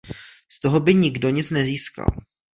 [0.49, 2.09] Z toho by nikdo nic nezískal.